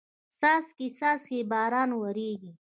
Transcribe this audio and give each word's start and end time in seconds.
څاڅکي 0.37 0.87
څاڅکي 0.97 1.39
باران 1.51 1.89
وریږي 2.01 2.51